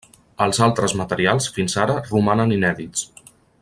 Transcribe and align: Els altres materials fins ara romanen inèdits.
Els 0.45 0.59
altres 0.67 0.95
materials 1.01 1.51
fins 1.59 1.79
ara 1.85 2.01
romanen 2.09 2.57
inèdits. 2.59 3.09